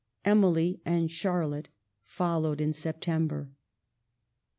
Emily 0.25 0.81
and 0.83 1.11
Charlotte 1.11 1.69
followed 2.03 2.59
in 2.59 2.73
Sep 2.73 3.01
tember. 3.01 3.49